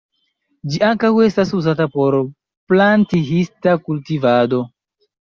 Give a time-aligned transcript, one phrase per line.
[0.75, 2.17] Ĝi ankaŭ estas uzata por
[2.73, 4.63] planthista kultivado.